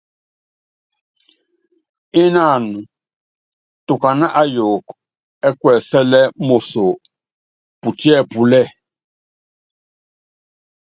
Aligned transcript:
Ínanɔ 2.21 2.73
tukaná 3.85 4.25
ayuukɔ 4.41 4.93
ɛ́ 5.47 5.51
kuɛsɛ́lɛ́ 5.59 6.23
moso, 6.47 6.85
túopdo 7.81 8.19
túolo. 8.31 8.61